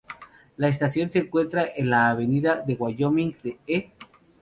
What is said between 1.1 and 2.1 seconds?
se encuentra en la